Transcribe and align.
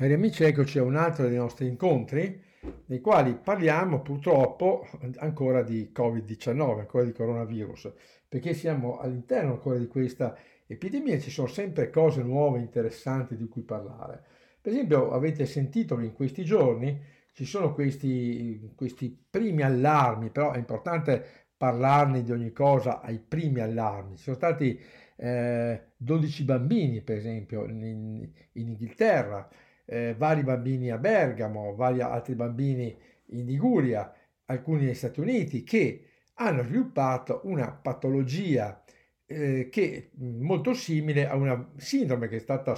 Cari 0.00 0.14
amici, 0.14 0.44
eccoci 0.44 0.78
a 0.78 0.82
un 0.82 0.96
altro 0.96 1.28
dei 1.28 1.36
nostri 1.36 1.66
incontri 1.66 2.42
nei 2.86 3.02
quali 3.02 3.34
parliamo 3.34 4.00
purtroppo 4.00 4.88
ancora 5.18 5.62
di 5.62 5.92
Covid-19, 5.94 6.78
ancora 6.78 7.04
di 7.04 7.12
coronavirus, 7.12 7.92
perché 8.26 8.54
siamo 8.54 8.98
all'interno 8.98 9.52
ancora 9.52 9.76
di 9.76 9.86
questa 9.88 10.34
epidemia 10.66 11.16
e 11.16 11.20
ci 11.20 11.28
sono 11.28 11.48
sempre 11.48 11.90
cose 11.90 12.22
nuove, 12.22 12.60
interessanti 12.60 13.36
di 13.36 13.46
cui 13.46 13.60
parlare. 13.60 14.24
Per 14.58 14.72
esempio, 14.72 15.10
avete 15.12 15.44
sentito 15.44 15.96
che 15.96 16.04
in 16.06 16.14
questi 16.14 16.44
giorni 16.44 16.98
ci 17.34 17.44
sono 17.44 17.74
questi, 17.74 18.72
questi 18.74 19.14
primi 19.28 19.60
allarmi, 19.60 20.30
però 20.30 20.52
è 20.52 20.56
importante 20.56 21.22
parlarne 21.58 22.22
di 22.22 22.32
ogni 22.32 22.52
cosa 22.52 23.02
ai 23.02 23.18
primi 23.18 23.60
allarmi. 23.60 24.16
Ci 24.16 24.22
sono 24.22 24.36
stati 24.36 24.80
eh, 25.16 25.88
12 25.94 26.44
bambini, 26.44 27.02
per 27.02 27.18
esempio, 27.18 27.66
in, 27.66 28.26
in 28.52 28.68
Inghilterra, 28.68 29.46
eh, 29.90 30.14
vari 30.16 30.44
bambini 30.44 30.90
a 30.90 30.98
Bergamo, 30.98 31.74
vari 31.74 32.00
altri 32.00 32.36
bambini 32.36 32.96
in 33.32 33.44
Liguria, 33.44 34.14
alcuni 34.44 34.84
negli 34.84 34.94
Stati 34.94 35.18
Uniti, 35.18 35.64
che 35.64 36.04
hanno 36.34 36.62
sviluppato 36.62 37.40
una 37.44 37.72
patologia 37.72 38.84
eh, 39.26 39.68
che 39.68 39.96
è 39.96 40.08
molto 40.22 40.74
simile 40.74 41.28
a 41.28 41.34
una 41.34 41.72
sindrome 41.76 42.28
che 42.28 42.36
è 42.36 42.40
stata 42.40 42.76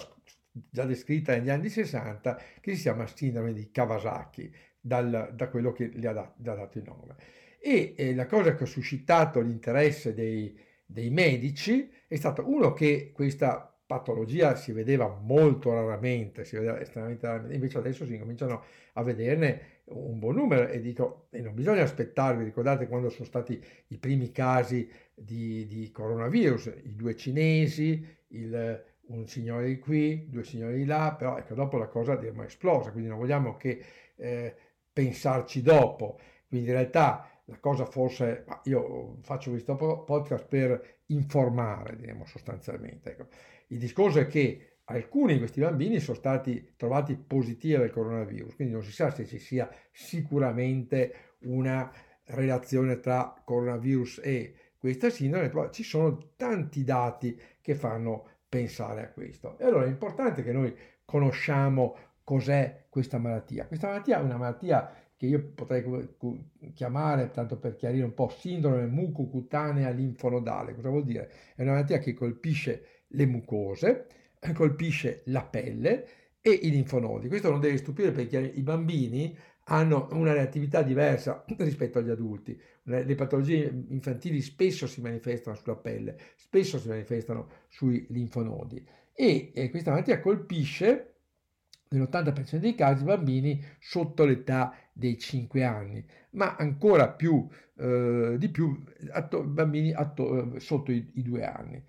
già 0.70 0.84
descritta 0.86 1.34
negli 1.36 1.50
anni 1.50 1.68
60, 1.68 2.40
che 2.60 2.74
si 2.74 2.82
chiama 2.82 3.06
sindrome 3.06 3.52
di 3.52 3.70
Kawasaki, 3.70 4.50
dal, 4.80 5.32
da 5.34 5.48
quello 5.48 5.72
che 5.72 5.90
le 5.92 6.08
ha, 6.08 6.12
dat- 6.12 6.34
ha 6.38 6.54
dato 6.54 6.78
il 6.78 6.84
nome. 6.84 7.16
E 7.60 7.92
eh, 7.94 8.14
la 8.14 8.26
cosa 8.26 8.54
che 8.54 8.64
ha 8.64 8.66
suscitato 8.66 9.40
l'interesse 9.40 10.14
dei, 10.14 10.58
dei 10.86 11.10
medici 11.10 11.90
è 12.08 12.16
stata 12.16 12.40
uno 12.40 12.72
che 12.72 13.12
questa 13.12 13.71
patologia 13.92 14.54
si 14.54 14.72
vedeva 14.72 15.08
molto 15.22 15.72
raramente, 15.72 16.44
si 16.44 16.56
vedeva 16.56 16.80
estremamente 16.80 17.26
raramente, 17.26 17.54
invece 17.54 17.78
adesso 17.78 18.06
si 18.06 18.18
cominciano 18.18 18.62
a 18.94 19.02
vederne 19.02 19.80
un 19.84 20.18
buon 20.18 20.36
numero 20.36 20.68
e 20.68 20.80
dico, 20.80 21.26
e 21.30 21.40
non 21.40 21.54
bisogna 21.54 21.82
aspettarvi, 21.82 22.38
vi 22.38 22.44
ricordate 22.44 22.88
quando 22.88 23.10
sono 23.10 23.26
stati 23.26 23.62
i 23.88 23.98
primi 23.98 24.32
casi 24.32 24.88
di, 25.14 25.66
di 25.66 25.90
coronavirus, 25.90 26.72
i 26.84 26.94
due 26.94 27.14
cinesi, 27.16 28.04
il, 28.28 28.84
un 29.08 29.26
signore 29.26 29.66
di 29.66 29.78
qui, 29.78 30.28
due 30.30 30.44
signori 30.44 30.76
di 30.76 30.84
là, 30.86 31.14
però 31.16 31.36
ecco, 31.36 31.54
dopo 31.54 31.76
la 31.76 31.88
cosa 31.88 32.18
è 32.18 32.32
esplosa, 32.44 32.92
quindi 32.92 33.10
non 33.10 33.18
vogliamo 33.18 33.56
che 33.56 33.82
eh, 34.16 34.54
pensarci 34.90 35.60
dopo, 35.60 36.18
quindi 36.48 36.68
in 36.68 36.74
realtà 36.74 37.26
la 37.46 37.58
cosa 37.58 37.84
forse, 37.84 38.44
io 38.64 39.18
faccio 39.22 39.50
questo 39.50 39.76
podcast 39.76 40.46
per 40.46 41.00
informare, 41.06 41.96
diremo 41.96 42.24
sostanzialmente, 42.24 43.10
ecco. 43.10 43.26
Il 43.72 43.78
discorso 43.78 44.18
è 44.18 44.26
che 44.26 44.80
alcuni 44.84 45.32
di 45.32 45.38
questi 45.38 45.60
bambini 45.60 45.98
sono 45.98 46.16
stati 46.18 46.74
trovati 46.76 47.16
positivi 47.16 47.74
al 47.74 47.90
coronavirus, 47.90 48.54
quindi 48.54 48.74
non 48.74 48.84
si 48.84 48.92
sa 48.92 49.10
se 49.10 49.24
ci 49.24 49.38
sia 49.38 49.66
sicuramente 49.90 51.36
una 51.44 51.90
relazione 52.24 53.00
tra 53.00 53.34
coronavirus 53.42 54.20
e 54.22 54.54
questa 54.76 55.08
sindrome, 55.08 55.48
però 55.48 55.70
ci 55.70 55.84
sono 55.84 56.32
tanti 56.36 56.84
dati 56.84 57.40
che 57.62 57.74
fanno 57.74 58.28
pensare 58.46 59.04
a 59.04 59.10
questo. 59.10 59.56
E 59.58 59.64
allora 59.64 59.86
è 59.86 59.88
importante 59.88 60.42
che 60.42 60.52
noi 60.52 60.76
conosciamo 61.06 61.96
cos'è 62.22 62.84
questa 62.90 63.16
malattia. 63.16 63.66
Questa 63.66 63.86
malattia 63.86 64.18
è 64.18 64.22
una 64.22 64.36
malattia 64.36 64.92
che 65.16 65.26
io 65.26 65.52
potrei 65.54 65.82
chiamare, 66.74 67.30
tanto 67.30 67.56
per 67.56 67.76
chiarire 67.76 68.04
un 68.04 68.12
po', 68.12 68.28
sindrome 68.28 68.84
mucocutanea 68.86 69.88
linfonodale. 69.90 70.74
Cosa 70.74 70.90
vuol 70.90 71.04
dire? 71.04 71.30
È 71.54 71.62
una 71.62 71.72
malattia 71.72 71.98
che 71.98 72.12
colpisce 72.12 73.01
le 73.12 73.26
mucose, 73.26 74.06
colpisce 74.54 75.22
la 75.26 75.44
pelle 75.44 76.06
e 76.40 76.50
i 76.50 76.70
linfonodi. 76.70 77.28
Questo 77.28 77.50
non 77.50 77.60
deve 77.60 77.76
stupire 77.76 78.10
perché 78.10 78.38
i 78.38 78.62
bambini 78.62 79.36
hanno 79.66 80.08
una 80.12 80.32
reattività 80.32 80.82
diversa 80.82 81.44
rispetto 81.58 81.98
agli 81.98 82.10
adulti. 82.10 82.60
Le 82.84 83.14
patologie 83.14 83.84
infantili 83.88 84.40
spesso 84.40 84.86
si 84.86 85.00
manifestano 85.00 85.56
sulla 85.56 85.76
pelle, 85.76 86.18
spesso 86.36 86.78
si 86.78 86.88
manifestano 86.88 87.48
sui 87.68 88.04
linfonodi 88.08 88.84
e, 89.14 89.68
questa 89.70 89.90
malattia 89.90 90.20
colpisce 90.20 91.08
nell'80% 91.90 92.56
dei 92.56 92.74
casi 92.74 93.04
bambini 93.04 93.62
sotto 93.78 94.24
l'età 94.24 94.74
dei 94.92 95.18
5 95.18 95.62
anni, 95.62 96.04
ma 96.30 96.56
ancora 96.56 97.10
più 97.10 97.46
eh, 97.76 98.36
di 98.38 98.48
più 98.48 98.82
atto, 99.10 99.44
bambini 99.44 99.92
atto, 99.92 100.54
eh, 100.54 100.60
sotto 100.60 100.90
i, 100.90 101.10
i 101.14 101.22
2 101.22 101.44
anni 101.44 101.84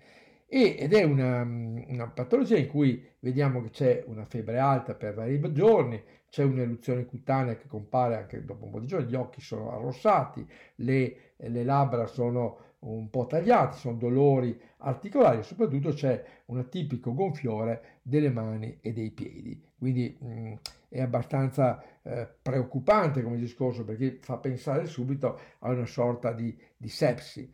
ed 0.46 0.92
è 0.92 1.02
una, 1.02 1.42
una, 1.42 2.08
patologia 2.08 2.56
in 2.56 2.68
cui 2.68 3.04
vediamo 3.20 3.62
che 3.62 3.70
c'è 3.70 4.04
una 4.06 4.24
febbre 4.24 4.58
alta 4.58 4.94
per 4.94 5.14
vari 5.14 5.40
giorni, 5.52 6.00
c'è 6.28 6.44
un'eruzione 6.44 7.06
cutanea 7.06 7.56
che 7.56 7.66
compare 7.66 8.16
anche 8.16 8.44
dopo 8.44 8.64
un 8.64 8.70
po' 8.70 8.80
di 8.80 8.86
giorni, 8.86 9.08
gli 9.08 9.14
occhi 9.14 9.40
sono 9.40 9.72
arrossati, 9.72 10.46
le, 10.76 11.16
le 11.36 11.64
labbra 11.64 12.06
sono 12.06 12.58
un 12.80 13.08
po' 13.08 13.26
tagliate, 13.26 13.76
sono 13.76 13.96
dolori 13.96 14.58
articolari 14.78 15.38
e 15.38 15.42
soprattutto 15.42 15.92
c'è 15.92 16.22
un 16.46 16.58
atipico 16.58 17.14
gonfiore 17.14 18.00
delle 18.02 18.30
mani 18.30 18.78
e 18.80 18.92
dei 18.92 19.10
piedi. 19.10 19.60
Quindi 19.76 20.16
mh, 20.20 20.54
è 20.88 21.00
abbastanza 21.00 21.82
eh, 22.02 22.28
preoccupante 22.40 23.22
come 23.22 23.38
discorso 23.38 23.84
perché 23.84 24.18
fa 24.20 24.36
pensare 24.36 24.86
subito 24.86 25.38
a 25.60 25.70
una 25.70 25.86
sorta 25.86 26.32
di, 26.32 26.56
di 26.76 26.88
sepsi 26.88 27.50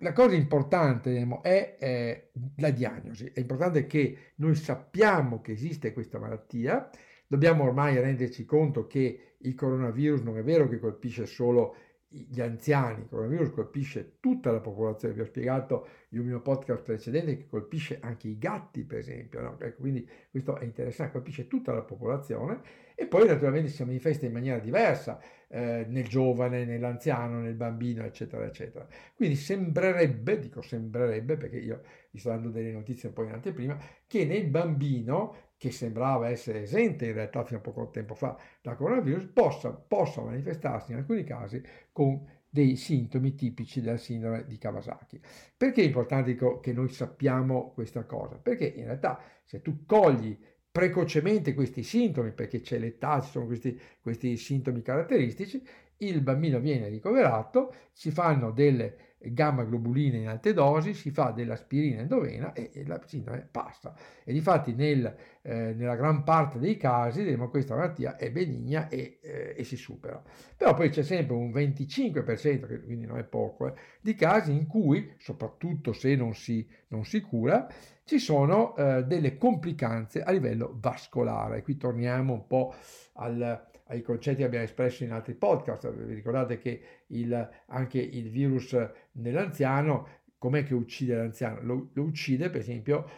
la 0.00 0.12
cosa 0.12 0.34
importante 0.34 1.26
è 1.42 1.76
eh, 1.80 2.30
la 2.56 2.70
diagnosi, 2.70 3.30
è 3.32 3.40
importante 3.40 3.86
che 3.86 4.32
noi 4.36 4.54
sappiamo 4.54 5.40
che 5.40 5.52
esiste 5.52 5.92
questa 5.92 6.18
malattia, 6.18 6.90
dobbiamo 7.26 7.64
ormai 7.64 7.98
renderci 7.98 8.44
conto 8.44 8.86
che 8.86 9.36
il 9.38 9.54
coronavirus 9.54 10.20
non 10.20 10.36
è 10.38 10.42
vero 10.42 10.68
che 10.68 10.78
colpisce 10.78 11.24
solo 11.26 11.76
gli 12.08 12.40
anziani, 12.40 13.00
il 13.00 13.08
coronavirus 13.08 13.50
colpisce 13.50 14.16
tutta 14.20 14.50
la 14.50 14.60
popolazione, 14.60 15.14
vi 15.14 15.20
ho 15.20 15.26
spiegato 15.26 15.88
in 16.10 16.20
un 16.20 16.26
mio 16.26 16.40
podcast 16.40 16.82
precedente 16.82 17.36
che 17.36 17.46
colpisce 17.46 17.98
anche 18.00 18.28
i 18.28 18.38
gatti 18.38 18.84
per 18.84 18.98
esempio, 18.98 19.40
no? 19.40 19.56
ecco, 19.58 19.80
quindi 19.80 20.08
questo 20.30 20.56
è 20.58 20.64
interessante, 20.64 21.12
colpisce 21.12 21.46
tutta 21.46 21.72
la 21.72 21.82
popolazione 21.82 22.60
e 22.98 23.06
poi 23.06 23.26
naturalmente 23.26 23.68
si 23.68 23.84
manifesta 23.84 24.24
in 24.24 24.32
maniera 24.32 24.58
diversa 24.58 25.20
eh, 25.48 25.84
nel 25.86 26.08
giovane, 26.08 26.64
nell'anziano, 26.64 27.40
nel 27.40 27.54
bambino 27.54 28.02
eccetera 28.02 28.44
eccetera. 28.44 28.86
Quindi 29.14 29.36
sembrerebbe, 29.36 30.38
dico 30.38 30.62
sembrerebbe 30.62 31.36
perché 31.36 31.58
io 31.58 31.82
vi 32.10 32.18
sto 32.18 32.30
dando 32.30 32.48
delle 32.48 32.72
notizie 32.72 33.08
un 33.08 33.14
po' 33.14 33.24
in 33.24 33.32
anteprima, 33.32 33.78
che 34.06 34.24
nel 34.24 34.46
bambino 34.46 35.52
che 35.58 35.70
sembrava 35.70 36.28
essere 36.28 36.62
esente 36.62 37.06
in 37.06 37.12
realtà 37.12 37.44
fino 37.44 37.58
a 37.58 37.62
poco 37.62 37.90
tempo 37.90 38.14
fa 38.14 38.36
da 38.62 38.74
coronavirus, 38.74 39.26
possa, 39.26 39.70
possa 39.72 40.22
manifestarsi 40.22 40.92
in 40.92 40.98
alcuni 40.98 41.22
casi 41.22 41.62
con 41.92 42.26
dei 42.48 42.76
sintomi 42.76 43.34
tipici 43.34 43.82
della 43.82 43.98
sindrome 43.98 44.46
di 44.46 44.56
Kawasaki. 44.56 45.20
Perché 45.54 45.82
è 45.82 45.84
importante 45.84 46.34
che 46.34 46.72
noi 46.72 46.88
sappiamo 46.88 47.72
questa 47.72 48.04
cosa? 48.04 48.36
Perché 48.36 48.64
in 48.64 48.84
realtà 48.84 49.20
se 49.44 49.60
tu 49.60 49.84
cogli 49.84 50.38
precocemente 50.76 51.54
questi 51.54 51.82
sintomi, 51.82 52.32
perché 52.32 52.60
c'è 52.60 52.78
l'età, 52.78 53.22
ci 53.22 53.30
sono 53.30 53.46
questi, 53.46 53.80
questi 54.02 54.36
sintomi 54.36 54.82
caratteristici, 54.82 55.66
il 55.98 56.20
bambino 56.20 56.60
viene 56.60 56.88
ricoverato, 56.88 57.74
si 57.92 58.10
fanno 58.10 58.50
delle 58.50 59.14
gamma 59.18 59.64
globuline 59.64 60.18
in 60.18 60.28
alte 60.28 60.52
dosi, 60.52 60.92
si 60.92 61.10
fa 61.10 61.30
dell'aspirina 61.30 62.02
endovena 62.02 62.52
e, 62.52 62.70
e 62.74 62.86
la 62.86 63.00
sindrome 63.06 63.48
passa. 63.50 63.94
E 64.22 64.34
difatti 64.34 64.74
nel, 64.74 65.16
eh, 65.40 65.72
nella 65.72 65.96
gran 65.96 66.24
parte 66.24 66.58
dei 66.58 66.76
casi 66.76 67.24
diciamo, 67.24 67.48
questa 67.48 67.74
malattia 67.74 68.16
è 68.16 68.30
benigna 68.30 68.88
e, 68.88 69.18
eh, 69.22 69.54
e, 69.56 69.64
si 69.64 69.76
supera. 69.76 70.22
Però 70.58 70.74
poi 70.74 70.90
c'è 70.90 71.02
sempre 71.02 71.34
un 71.34 71.50
25%, 71.52 72.66
che 72.66 72.82
quindi 72.82 73.06
non 73.06 73.16
è 73.16 73.24
poco, 73.24 73.68
eh, 73.68 73.72
di 74.02 74.14
casi 74.14 74.52
in 74.52 74.66
cui, 74.66 75.14
soprattutto 75.16 75.94
se 75.94 76.14
non 76.14 76.34
si, 76.34 76.68
non 76.88 77.06
si 77.06 77.22
cura, 77.22 77.66
ci 78.06 78.20
sono 78.20 78.76
eh, 78.76 79.02
delle 79.04 79.36
complicanze 79.36 80.22
a 80.22 80.30
livello 80.30 80.76
vascolare. 80.80 81.62
Qui 81.62 81.76
torniamo 81.76 82.34
un 82.34 82.46
po' 82.46 82.72
al, 83.14 83.68
ai 83.88 84.02
concetti 84.02 84.38
che 84.38 84.44
abbiamo 84.44 84.64
espresso 84.64 85.02
in 85.02 85.10
altri 85.10 85.34
podcast. 85.34 85.92
Vi 85.92 86.14
ricordate 86.14 86.58
che 86.58 86.80
il, 87.08 87.50
anche 87.66 87.98
il 87.98 88.30
virus 88.30 88.78
nell'anziano, 89.12 90.06
com'è 90.38 90.62
che 90.62 90.74
uccide 90.74 91.16
l'anziano? 91.16 91.58
Lo, 91.62 91.90
lo 91.94 92.02
uccide 92.04 92.48
per 92.48 92.60
esempio 92.60 93.10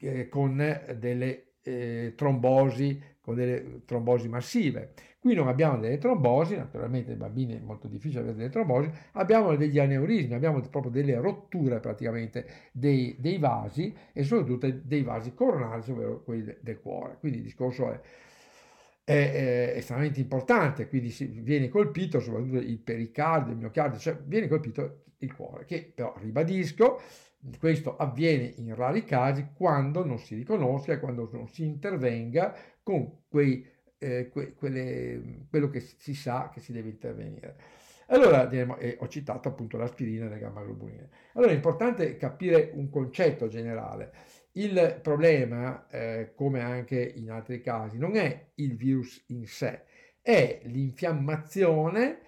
eh, 0.00 0.28
con 0.28 0.56
delle 0.98 1.52
eh, 1.62 2.14
trombosi, 2.16 3.00
con 3.20 3.36
delle 3.36 3.84
trombosi 3.84 4.28
massive. 4.28 4.92
Qui 5.26 5.34
non 5.34 5.48
abbiamo 5.48 5.78
delle 5.78 5.98
trombosi, 5.98 6.54
naturalmente 6.54 7.08
nei 7.08 7.16
bambini 7.16 7.56
è 7.56 7.60
molto 7.60 7.88
difficile 7.88 8.20
avere 8.20 8.36
delle 8.36 8.48
trombosi, 8.48 8.88
abbiamo 9.14 9.56
degli 9.56 9.76
aneurismi, 9.76 10.34
abbiamo 10.34 10.60
proprio 10.60 10.92
delle 10.92 11.16
rotture 11.16 11.80
praticamente 11.80 12.46
dei, 12.70 13.16
dei 13.18 13.38
vasi 13.38 13.92
e 14.12 14.22
soprattutto 14.22 14.70
dei 14.70 15.02
vasi 15.02 15.34
coronari, 15.34 15.82
ovvero 15.90 16.22
quelli 16.22 16.44
de, 16.44 16.58
del 16.60 16.78
cuore. 16.78 17.16
Quindi 17.18 17.38
il 17.38 17.42
discorso 17.42 17.90
è, 17.90 18.00
è, 19.02 19.72
è 19.72 19.76
estremamente 19.78 20.20
importante, 20.20 20.88
quindi 20.88 21.12
viene 21.42 21.70
colpito 21.70 22.20
soprattutto 22.20 22.58
il 22.58 22.78
pericardio, 22.78 23.50
il 23.50 23.58
miocardio, 23.58 23.98
cioè 23.98 24.16
viene 24.24 24.46
colpito 24.46 25.06
il 25.18 25.34
cuore, 25.34 25.64
che 25.64 25.90
però 25.92 26.14
ribadisco, 26.20 27.00
questo 27.58 27.96
avviene 27.96 28.52
in 28.58 28.72
rari 28.76 29.02
casi 29.02 29.48
quando 29.52 30.04
non 30.04 30.20
si 30.20 30.36
riconosca, 30.36 31.00
quando 31.00 31.28
non 31.32 31.48
si 31.48 31.64
intervenga 31.64 32.54
con 32.84 33.22
quei 33.26 33.74
eh, 33.98 34.28
que, 34.28 34.54
quelle, 34.54 35.46
quello 35.48 35.68
che 35.68 35.80
si 35.80 36.14
sa 36.14 36.50
che 36.52 36.60
si 36.60 36.72
deve 36.72 36.90
intervenire. 36.90 37.56
Allora 38.08 38.48
eh, 38.50 38.96
ho 39.00 39.08
citato 39.08 39.48
appunto 39.48 39.76
l'aspirina 39.76 40.26
e 40.26 40.28
le 40.28 40.38
gamma 40.38 40.62
globuline. 40.62 41.08
Allora 41.32 41.50
è 41.50 41.54
importante 41.54 42.16
capire 42.16 42.70
un 42.74 42.88
concetto 42.88 43.48
generale. 43.48 44.12
Il 44.52 45.00
problema, 45.02 45.86
eh, 45.88 46.32
come 46.34 46.60
anche 46.60 47.00
in 47.00 47.30
altri 47.30 47.60
casi, 47.60 47.98
non 47.98 48.16
è 48.16 48.52
il 48.54 48.76
virus 48.76 49.24
in 49.28 49.46
sé, 49.46 49.84
è 50.22 50.60
l'infiammazione 50.64 52.20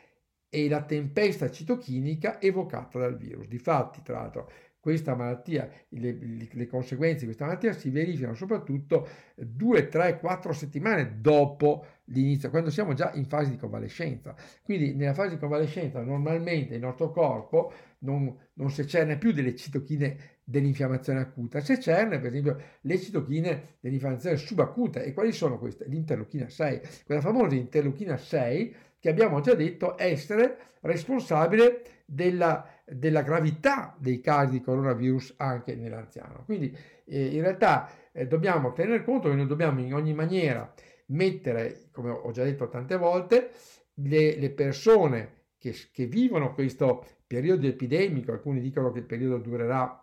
e 0.51 0.69
la 0.69 0.83
tempesta 0.83 1.51
citochinica 1.51 2.41
evocata 2.41 2.99
dal 2.99 3.17
virus. 3.17 3.47
Difatti, 3.47 4.03
tra 4.03 4.21
l'altro, 4.21 4.51
questa 4.81 5.15
malattia, 5.15 5.69
le, 5.91 6.47
le, 6.53 6.67
conseguenze 6.67 7.21
di 7.21 7.25
questa 7.27 7.47
malattia 7.47 7.73
si 7.73 7.91
verificano 7.91 8.35
soprattutto 8.35 9.09
2, 9.35 9.89
3, 9.89 10.19
4 10.19 10.53
settimane 10.53 11.21
dopo 11.21 11.85
l'inizio, 12.05 12.49
quando 12.49 12.71
siamo 12.71 12.95
già 12.95 13.13
in 13.15 13.27
fase 13.27 13.51
di 13.51 13.57
convalescenza. 13.57 14.35
Quindi 14.63 14.95
nella 14.95 15.15
fase 15.15 15.31
di 15.31 15.39
convalescenza 15.39 16.01
normalmente 16.03 16.75
il 16.75 16.81
nostro 16.81 17.11
corpo 17.11 17.73
non, 18.01 18.35
non 18.55 18.71
secerne 18.71 19.19
più 19.19 19.33
delle 19.33 19.57
citochine 19.57 20.37
dell'infiammazione 20.45 21.21
acuta, 21.21 21.61
secerne 21.61 22.19
per 22.21 22.31
esempio 22.31 22.59
le 22.81 22.99
citochine 22.99 23.77
dell'infiammazione 23.81 24.37
subacuta. 24.37 25.01
E 25.01 25.13
quali 25.13 25.33
sono 25.33 25.59
queste? 25.59 25.87
L'interleuchina 25.89 26.49
6, 26.49 26.81
quella 27.05 27.21
famosa 27.21 27.55
interleuchina 27.55 28.17
6 28.17 28.75
che 28.99 29.09
abbiamo 29.09 29.41
già 29.41 29.55
detto 29.55 29.95
essere 29.99 30.75
responsabile 30.81 32.03
della 32.05 32.79
della 32.91 33.23
gravità 33.23 33.95
dei 33.99 34.21
casi 34.21 34.53
di 34.53 34.61
coronavirus 34.61 35.35
anche 35.37 35.75
nell'anziano. 35.75 36.45
Quindi 36.45 36.75
eh, 37.05 37.27
in 37.27 37.43
realtà 37.43 37.91
eh, 38.13 38.27
dobbiamo 38.27 38.73
tener 38.73 39.05
conto 39.05 39.29
che 39.29 39.35
noi 39.35 39.47
dobbiamo 39.47 39.81
in 39.81 39.95
ogni 39.95 40.15
maniera 40.15 40.73
mettere, 41.07 41.89
come 41.93 42.11
ho 42.11 42.31
già 42.31 42.45
detto 42.45 42.69
tante 42.69 42.97
volte, 42.97 43.51
le, 43.95 44.37
le 44.37 44.51
persone 44.51 45.37
che, 45.59 45.75
che, 45.93 46.07
vivono 46.07 46.55
questo 46.55 47.05
periodo 47.27 47.67
epidemico, 47.67 48.33
alcuni 48.33 48.61
dicono 48.61 48.91
che 48.93 49.01
il 49.01 49.07
periodo 49.07 49.39
durerà 49.39 50.03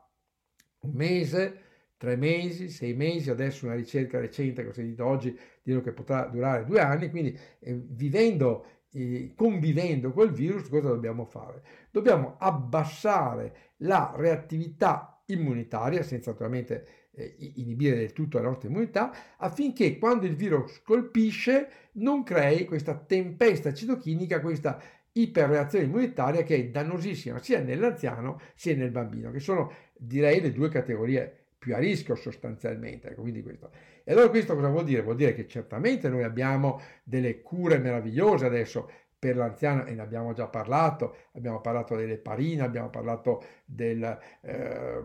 un 0.80 0.92
mese, 0.92 1.62
tre 1.98 2.16
mesi, 2.18 2.70
sei 2.70 2.94
mesi, 2.94 3.30
adesso 3.30 3.66
una 3.66 3.76
ricerca 3.76 4.20
recente 4.20 4.64
che 4.64 4.70
ho 4.70 4.74
sentito 4.74 5.06
oggi 5.06 5.38
dicono 5.64 5.84
che 5.84 5.94
potrà 5.94 6.26
durare 6.26 6.66
due 6.66 6.82
anni, 6.82 7.10
quindi 7.10 7.38
eh, 7.60 7.74
vivendo 7.74 8.66
convivendo 9.36 10.12
col 10.12 10.32
virus, 10.32 10.70
cosa 10.70 10.90
dobbiamo 10.90 11.26
fare? 11.26 11.64
Dobbiamo 11.92 12.36
abbassare 12.40 13.74
la 13.78 14.14
reattività 14.16 15.22
immunitaria, 15.28 16.04
senza 16.04 16.32
naturalmente 16.32 17.10
eh, 17.12 17.36
inibire 17.56 17.98
del 17.98 18.14
tutto 18.14 18.38
la 18.38 18.46
nostra 18.46 18.70
immunità, 18.70 19.12
affinché 19.38 19.98
quando 19.98 20.26
il 20.26 20.36
virus 20.36 20.82
colpisce 20.82 21.70
non 21.94 22.24
crei 22.24 22.66
questa 22.66 22.96
tempesta 22.96 23.74
citochinica, 23.74 24.40
questa 24.40 24.82
iperreazione 25.14 25.86
immunitaria 25.86 26.44
che 26.44 26.56
è 26.56 26.68
dannosissima 26.68 27.40
sia 27.40 27.62
nell'anziano 27.62 28.40
sia 28.54 28.76
nel 28.76 28.92
bambino, 28.92 29.32
che 29.32 29.40
sono 29.40 29.72
direi 29.94 30.42
le 30.42 30.52
due 30.52 30.70
categorie 30.70 31.45
più 31.66 31.74
a 31.74 31.80
rischio 31.80 32.14
sostanzialmente. 32.14 33.10
Ecco, 33.10 33.22
quindi 33.22 33.42
questo. 33.42 33.72
E 34.04 34.12
allora 34.12 34.30
questo 34.30 34.54
cosa 34.54 34.70
vuol 34.70 34.84
dire? 34.84 35.02
Vuol 35.02 35.16
dire 35.16 35.34
che 35.34 35.48
certamente 35.48 36.10
noi 36.10 36.22
abbiamo 36.22 36.80
delle 37.04 37.42
cure 37.42 37.80
meravigliose 37.80 38.46
adesso 38.46 38.88
per 39.18 39.36
l'anziano 39.36 39.84
e 39.86 39.96
ne 39.96 40.02
abbiamo 40.04 40.34
già 40.34 40.46
parlato, 40.46 41.16
abbiamo 41.34 41.60
parlato 41.62 41.96
delle 41.96 42.18
parine, 42.18 42.62
abbiamo 42.62 42.92
parlato 42.92 43.44
del, 43.66 44.04
eh, 44.42 45.04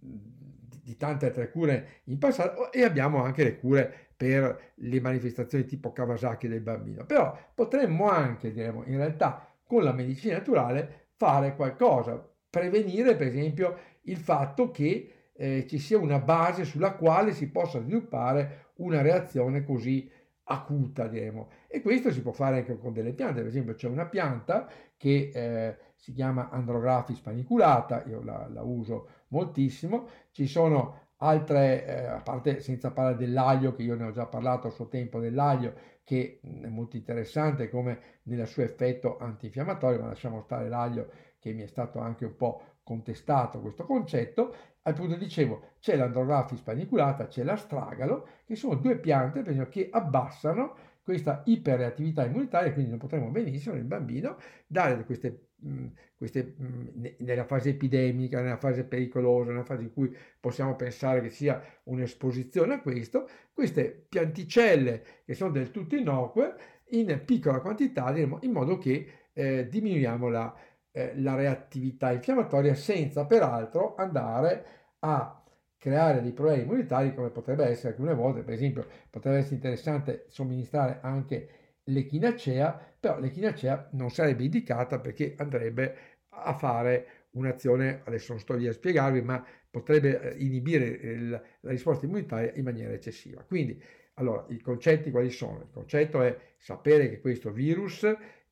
di 0.00 0.96
tante 0.96 1.26
altre 1.26 1.50
cure 1.50 2.00
in 2.04 2.18
passato 2.18 2.72
e 2.72 2.84
abbiamo 2.84 3.22
anche 3.22 3.44
le 3.44 3.58
cure 3.58 3.92
per 4.16 4.72
le 4.76 5.00
manifestazioni 5.02 5.66
tipo 5.66 5.92
Kawasaki 5.92 6.48
del 6.48 6.62
bambino. 6.62 7.04
Però 7.04 7.36
potremmo 7.54 8.08
anche, 8.08 8.50
diremo, 8.50 8.82
in 8.86 8.96
realtà 8.96 9.46
con 9.62 9.82
la 9.82 9.92
medicina 9.92 10.38
naturale 10.38 11.08
fare 11.16 11.54
qualcosa, 11.54 12.26
prevenire 12.48 13.14
per 13.14 13.26
esempio 13.26 13.76
il 14.04 14.16
fatto 14.16 14.70
che 14.70 15.17
eh, 15.40 15.66
ci 15.68 15.78
sia 15.78 15.98
una 15.98 16.18
base 16.18 16.64
sulla 16.64 16.94
quale 16.94 17.32
si 17.32 17.48
possa 17.48 17.80
sviluppare 17.80 18.72
una 18.76 19.02
reazione 19.02 19.64
così 19.64 20.10
acuta, 20.44 21.06
diremo. 21.06 21.48
E 21.68 21.80
questo 21.80 22.10
si 22.10 22.22
può 22.22 22.32
fare 22.32 22.58
anche 22.58 22.76
con 22.78 22.92
delle 22.92 23.12
piante, 23.12 23.40
per 23.40 23.48
esempio 23.48 23.74
c'è 23.74 23.86
una 23.86 24.06
pianta 24.06 24.68
che 24.96 25.30
eh, 25.32 25.76
si 25.94 26.12
chiama 26.12 26.48
Andrographis 26.50 27.20
paniculata, 27.20 28.02
io 28.06 28.22
la, 28.22 28.48
la 28.52 28.62
uso 28.62 29.08
moltissimo, 29.28 30.08
ci 30.32 30.48
sono 30.48 31.06
altre, 31.18 31.86
eh, 31.86 32.04
a 32.06 32.20
parte 32.20 32.60
senza 32.60 32.90
parlare 32.90 33.16
dell'aglio, 33.16 33.74
che 33.74 33.82
io 33.82 33.94
ne 33.94 34.06
ho 34.06 34.10
già 34.10 34.26
parlato 34.26 34.66
a 34.66 34.70
suo 34.70 34.88
tempo 34.88 35.20
dell'aglio, 35.20 35.74
che 36.02 36.40
è 36.42 36.68
molto 36.68 36.96
interessante 36.96 37.68
come 37.68 38.00
nel 38.24 38.46
suo 38.46 38.62
effetto 38.62 39.18
antinfiammatorio, 39.18 40.00
ma 40.00 40.06
lasciamo 40.08 40.40
stare 40.40 40.68
l'aglio 40.68 41.10
che 41.38 41.52
mi 41.52 41.62
è 41.62 41.66
stato 41.66 42.00
anche 42.00 42.24
un 42.24 42.34
po' 42.34 42.62
contestato 42.82 43.60
questo 43.60 43.84
concetto, 43.84 44.54
appunto 44.88 45.16
dicevo 45.16 45.72
c'è 45.80 45.96
l'andrographis 45.96 46.60
paniculata, 46.60 47.26
c'è 47.26 47.42
l'astragalo, 47.42 48.26
che 48.44 48.56
sono 48.56 48.74
due 48.74 48.98
piante 48.98 49.40
esempio, 49.40 49.68
che 49.68 49.88
abbassano 49.90 50.74
questa 51.02 51.42
iperreattività 51.46 52.26
immunitaria, 52.26 52.72
quindi 52.72 52.90
non 52.90 52.98
potremmo 52.98 53.30
benissimo 53.30 53.74
nel 53.74 53.84
bambino 53.84 54.36
dare 54.66 55.04
queste, 55.04 55.52
mh, 55.56 55.86
queste 56.16 56.54
mh, 56.54 57.14
nella 57.20 57.44
fase 57.44 57.70
epidemica, 57.70 58.42
nella 58.42 58.58
fase 58.58 58.84
pericolosa, 58.84 59.50
nella 59.50 59.64
fase 59.64 59.84
in 59.84 59.92
cui 59.94 60.14
possiamo 60.38 60.76
pensare 60.76 61.22
che 61.22 61.30
sia 61.30 61.62
un'esposizione 61.84 62.74
a 62.74 62.80
questo, 62.82 63.26
queste 63.54 64.04
pianticelle 64.06 65.02
che 65.24 65.32
sono 65.32 65.50
del 65.50 65.70
tutto 65.70 65.96
innocue 65.96 66.54
in 66.90 67.22
piccola 67.24 67.60
quantità, 67.60 68.14
in 68.14 68.52
modo 68.52 68.76
che 68.76 69.10
eh, 69.32 69.68
diminuiamo 69.68 70.28
la 70.28 70.54
eh, 70.92 71.12
la 71.20 71.34
reattività 71.34 72.12
infiammatoria 72.12 72.74
senza 72.74 73.26
peraltro 73.26 73.94
andare 73.96 74.64
a 75.00 75.42
creare 75.76 76.20
dei 76.22 76.32
problemi 76.32 76.62
immunitari 76.62 77.14
come 77.14 77.30
potrebbe 77.30 77.64
essere 77.64 77.90
alcune 77.90 78.14
volte, 78.14 78.42
per 78.42 78.54
esempio 78.54 78.86
potrebbe 79.10 79.38
essere 79.38 79.54
interessante 79.54 80.24
somministrare 80.28 80.98
anche 81.02 81.48
l'echinacea, 81.84 82.96
però 82.98 83.18
l'echinacea 83.18 83.90
non 83.92 84.10
sarebbe 84.10 84.44
indicata 84.44 84.98
perché 84.98 85.34
andrebbe 85.38 85.96
a 86.30 86.52
fare 86.54 87.26
un'azione, 87.30 88.02
adesso 88.04 88.32
non 88.32 88.40
sto 88.40 88.54
lì 88.54 88.66
a 88.66 88.72
spiegarvi, 88.72 89.22
ma 89.22 89.44
potrebbe 89.70 90.20
eh, 90.34 90.44
inibire 90.44 90.86
il, 90.86 91.30
la 91.30 91.70
risposta 91.70 92.06
immunitaria 92.06 92.52
in 92.54 92.64
maniera 92.64 92.92
eccessiva. 92.92 93.42
Quindi, 93.42 93.80
allora, 94.14 94.44
i 94.48 94.60
concetti 94.60 95.10
quali 95.10 95.30
sono? 95.30 95.60
Il 95.60 95.70
concetto 95.70 96.22
è 96.22 96.36
sapere 96.58 97.08
che 97.08 97.20
questo 97.20 97.50
virus 97.52 98.04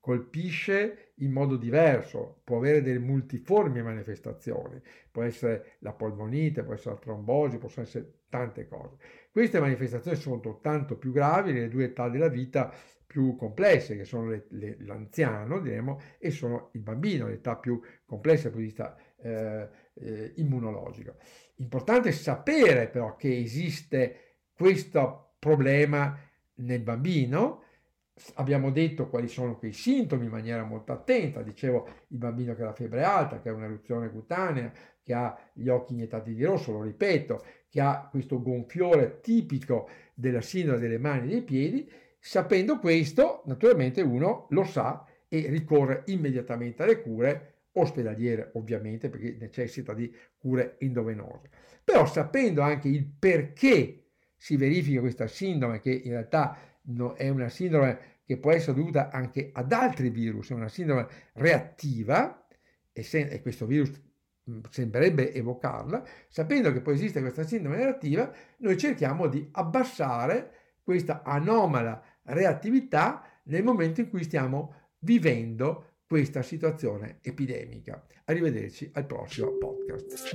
colpisce 0.07 1.15
in 1.17 1.33
modo 1.33 1.57
diverso, 1.57 2.41
può 2.45 2.59
avere 2.59 2.81
delle 2.81 3.01
multiformi 3.01 3.83
manifestazioni, 3.83 4.81
può 5.11 5.25
essere 5.25 5.79
la 5.81 5.93
polmonite, 5.95 6.63
può 6.63 6.75
essere 6.75 6.95
la 6.95 7.01
trombosi, 7.01 7.59
possono 7.59 7.87
essere 7.87 8.21
tante 8.29 8.69
cose. 8.69 8.99
Queste 9.33 9.59
manifestazioni 9.59 10.17
sono 10.17 10.61
tanto 10.61 10.97
più 10.97 11.11
gravi 11.11 11.53
nelle 11.53 11.69
due 11.69 11.87
età 11.87 12.09
della 12.09 12.29
vita 12.29 12.73
più 13.05 13.35
complesse, 13.35 13.97
che 13.97 14.05
sono 14.05 14.29
le, 14.29 14.47
le, 14.51 14.77
l'anziano, 14.79 15.59
diremo, 15.59 16.01
e 16.19 16.31
sono 16.31 16.71
il 16.75 16.83
bambino, 16.83 17.27
l'età 17.27 17.57
più 17.57 17.81
complessa 18.05 18.49
dal 18.49 18.53
punto 18.53 18.61
di 18.61 18.73
vista 18.73 18.97
eh, 19.17 19.69
eh, 19.95 20.33
immunologico. 20.37 21.17
Importante 21.57 22.13
sapere 22.13 22.87
però 22.87 23.17
che 23.17 23.37
esiste 23.37 24.37
questo 24.53 25.35
problema 25.41 26.17
nel 26.59 26.83
bambino, 26.83 27.65
abbiamo 28.35 28.71
detto 28.71 29.09
quali 29.09 29.29
sono 29.29 29.59
quei 29.59 29.73
sintomi 29.73 30.25
in 30.25 30.31
maniera 30.31 30.65
molto 30.65 30.93
attenta, 30.93 31.43
dicevo 31.43 31.87
il 32.09 32.19
bambino 32.19 32.55
che 32.55 32.63
ha 32.63 32.67
la 32.67 32.73
febbre 32.73 33.03
alta, 33.03 33.41
che 33.41 33.49
ha 33.49 33.53
un'eruzione 33.53 34.11
cutanea, 34.11 34.73
che 35.03 35.13
ha 35.13 35.39
gli 35.53 35.69
occhi 35.69 35.93
iniettati 35.93 36.35
di 36.35 36.45
rosso, 36.45 36.73
lo 36.73 36.83
ripeto, 36.83 37.45
che 37.69 37.81
ha 37.81 38.09
questo 38.11 38.41
gonfiore 38.41 39.21
tipico 39.21 39.89
della 40.15 40.41
sindrome 40.41 40.81
delle 40.81 40.99
mani 40.99 41.27
e 41.27 41.31
dei 41.31 41.43
piedi, 41.43 41.91
sapendo 42.19 42.79
questo 42.79 43.43
naturalmente 43.47 44.01
uno 44.01 44.47
lo 44.51 44.65
sa 44.65 45.05
e 45.29 45.47
ricorre 45.49 46.03
immediatamente 46.07 46.83
alle 46.83 47.01
cure 47.03 47.53
ospedaliere 47.73 48.51
ovviamente 48.55 49.11
perché 49.11 49.37
necessita 49.39 49.93
di 49.93 50.13
cure 50.39 50.77
endovenose. 50.79 51.51
Però 51.85 52.07
sapendo 52.07 52.63
anche 52.63 52.89
il 52.89 53.05
perché 53.07 54.07
si 54.37 54.57
verifica 54.57 55.01
questa 55.01 55.27
sindrome, 55.27 55.81
che 55.81 55.91
in 55.91 56.11
realtà 56.11 56.57
è 57.17 57.29
una 57.29 57.49
sindrome 57.49 58.15
che 58.25 58.39
può 58.39 58.53
essere 58.53 58.77
dovuta 58.77 59.11
anche 59.11 59.51
ad 59.53 59.73
altri 59.73 60.11
virus, 60.11 60.51
è 60.51 60.55
una 60.55 60.69
sindrome 60.69 61.07
reattiva 61.35 62.47
e, 62.93 63.03
se, 63.03 63.21
e 63.29 63.41
questo 63.41 63.67
virus 63.67 63.93
mm, 64.51 64.61
sembrerebbe 64.71 65.33
evocarla, 65.33 66.05
sapendo 66.29 66.73
che 66.73 66.81
poi 66.81 66.95
esiste 66.95 67.21
questa 67.21 67.45
sindrome 67.45 67.77
reattiva, 67.77 68.33
noi 68.59 68.77
cerchiamo 68.77 69.29
di 69.29 69.49
abbassare 69.53 70.51
questa 70.83 71.23
anomala 71.23 72.03
reattività 72.25 73.23
nel 73.45 73.63
momento 73.63 74.01
in 74.01 74.09
cui 74.09 74.25
stiamo 74.25 74.75
vivendo 75.01 76.01
questa 76.07 76.43
situazione 76.43 77.19
epidemica. 77.23 78.05
Arrivederci 78.25 78.91
al 78.95 79.07
prossimo 79.07 79.53
podcast. 79.59 80.35